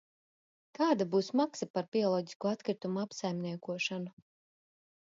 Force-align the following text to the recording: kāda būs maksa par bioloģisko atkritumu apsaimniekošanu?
kāda 0.79 1.07
būs 1.15 1.29
maksa 1.41 1.67
par 1.75 1.87
bioloģisko 1.97 2.51
atkritumu 2.55 3.05
apsaimniekošanu? 3.07 4.17